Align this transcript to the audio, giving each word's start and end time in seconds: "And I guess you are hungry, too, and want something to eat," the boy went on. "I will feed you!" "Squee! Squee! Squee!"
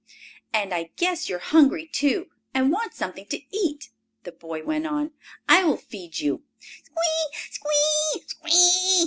"And 0.51 0.73
I 0.73 0.89
guess 0.95 1.29
you 1.29 1.35
are 1.35 1.37
hungry, 1.37 1.85
too, 1.85 2.31
and 2.55 2.71
want 2.71 2.95
something 2.95 3.27
to 3.27 3.41
eat," 3.55 3.89
the 4.23 4.31
boy 4.31 4.63
went 4.63 4.87
on. 4.87 5.11
"I 5.47 5.63
will 5.63 5.77
feed 5.77 6.17
you!" 6.17 6.43
"Squee! 6.57 7.37
Squee! 7.51 8.23
Squee!" 8.25 8.97